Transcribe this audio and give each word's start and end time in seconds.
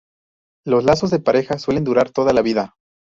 Los 0.65 0.83
lazos 0.83 1.11
de 1.11 1.19
pareja 1.19 1.59
suelen 1.59 1.83
durar 1.83 2.09
toda 2.09 2.33
la 2.33 2.41
vida. 2.41 2.73